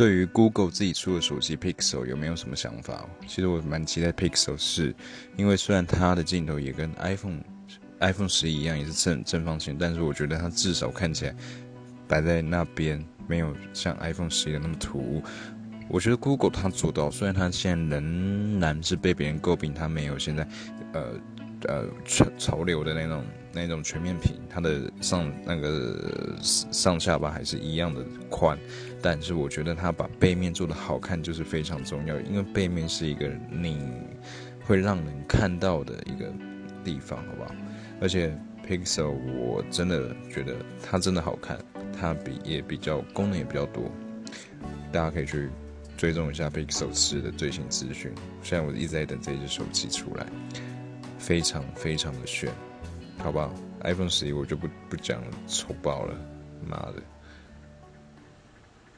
[0.00, 3.06] 对于 Google 自己出的手机 Pixel 有没有什么想法？
[3.26, 4.94] 其实我蛮期待 Pixel 是，
[5.36, 7.42] 因为虽然它的镜头也跟 iPhone
[7.98, 11.36] iPhone 十一一样也是正正方形，但是我觉得它至少看起来
[12.08, 15.22] 摆在那边没有像 iPhone 十一的那么突兀。
[15.86, 20.48] 我觉得 Google 它做到，虽然它现在仍然是被别人诟病，它没有现在
[20.94, 21.12] 呃
[21.68, 28.58] 呃潮潮流的那种那种全面屏，它的上那个上下巴还是一样的宽，
[29.02, 33.78] 但是我觉得它把背面做的好看就是非常重要，因为背面是一个你
[34.64, 36.32] 会让人看到的一个
[36.84, 37.54] 地方，好不好？
[38.00, 41.58] 而且 Pixel 我真的觉得它真的好看，
[41.98, 43.90] 它比也比较功能也比较多，
[44.92, 45.48] 大家可以去。
[45.96, 48.10] 追踪一下 Pixel 四的最新资讯。
[48.42, 50.26] 现在我一直在等这只手机出来，
[51.20, 52.50] 非常非常的炫，
[53.18, 53.50] 好吧
[53.82, 56.14] ？iPhone 十一我就不不讲了，丑爆了，
[56.66, 56.94] 妈的！